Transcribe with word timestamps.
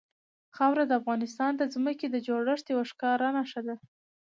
خاوره 0.55 0.83
د 0.87 0.91
افغانستان 1.01 1.51
د 1.57 1.63
ځمکې 1.73 2.07
د 2.09 2.15
جوړښت 2.27 2.65
یوه 2.73 2.83
ښکاره 2.91 3.27
نښه 3.37 3.61
ده. 3.67 3.75